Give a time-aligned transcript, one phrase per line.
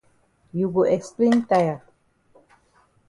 [0.51, 1.83] You go explain tire.